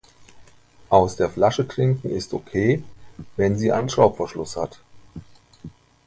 [0.89, 2.83] Aus der Flasche trinken ist okay,
[3.37, 4.79] wenn sie einen Schraubverschluss hat.